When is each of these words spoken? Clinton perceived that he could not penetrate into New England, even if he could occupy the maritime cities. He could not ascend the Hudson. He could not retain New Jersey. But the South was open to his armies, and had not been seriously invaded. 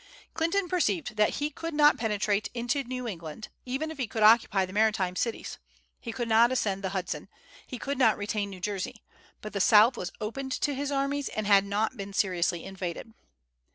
Clinton 0.33 0.67
perceived 0.67 1.15
that 1.15 1.35
he 1.35 1.51
could 1.51 1.75
not 1.75 1.95
penetrate 1.95 2.49
into 2.55 2.83
New 2.83 3.07
England, 3.07 3.49
even 3.67 3.91
if 3.91 3.99
he 3.99 4.07
could 4.07 4.23
occupy 4.23 4.65
the 4.65 4.73
maritime 4.73 5.15
cities. 5.15 5.59
He 5.99 6.11
could 6.11 6.27
not 6.27 6.51
ascend 6.51 6.83
the 6.83 6.89
Hudson. 6.89 7.29
He 7.67 7.77
could 7.77 7.99
not 7.99 8.17
retain 8.17 8.49
New 8.49 8.61
Jersey. 8.61 9.03
But 9.41 9.53
the 9.53 9.61
South 9.61 9.97
was 9.97 10.11
open 10.19 10.49
to 10.49 10.73
his 10.73 10.91
armies, 10.91 11.29
and 11.29 11.45
had 11.45 11.65
not 11.65 11.97
been 11.97 12.13
seriously 12.13 12.63
invaded. 12.63 13.13